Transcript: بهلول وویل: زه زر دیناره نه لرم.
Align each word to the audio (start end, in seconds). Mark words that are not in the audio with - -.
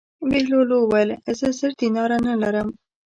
بهلول 0.29 0.69
وویل: 0.73 1.09
زه 1.37 1.47
زر 1.57 1.71
دیناره 1.81 2.17
نه 2.27 2.33
لرم. 2.41 2.69